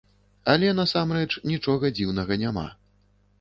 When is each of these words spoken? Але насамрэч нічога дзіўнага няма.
Але 0.53 0.71
насамрэч 0.79 1.29
нічога 1.51 1.93
дзіўнага 2.01 2.39
няма. 2.47 2.65